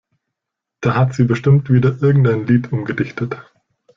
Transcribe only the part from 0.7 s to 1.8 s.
Da hat sie bestimmt